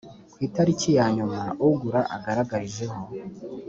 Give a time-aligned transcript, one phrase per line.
[0.33, 2.99] ku itariki ya nyuma ugura agaragarijeho